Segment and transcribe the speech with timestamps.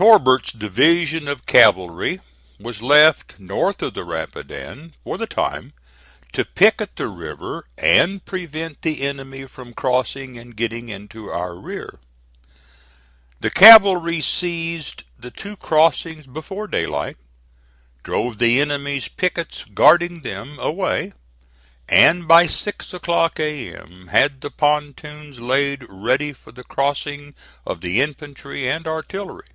[0.00, 2.20] Torbert's division of cavalry
[2.60, 5.72] was left north of the Rapidan, for the time,
[6.32, 11.98] to picket the river and prevent the enemy from crossing and getting into our rear.
[13.40, 17.16] The cavalry seized the two crossings before daylight,
[18.04, 21.12] drove the enemy's pickets guarding them away,
[21.88, 24.06] and by six o'clock A.M.
[24.12, 27.34] had the pontoons laid ready for the crossing
[27.66, 29.48] of the infantry and artillery.